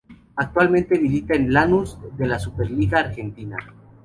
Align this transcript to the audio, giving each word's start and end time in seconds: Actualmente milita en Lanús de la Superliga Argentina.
Actualmente 0.35 0.97
milita 0.99 1.35
en 1.35 1.53
Lanús 1.53 1.95
de 2.17 2.25
la 2.25 2.39
Superliga 2.39 3.01
Argentina. 3.01 3.55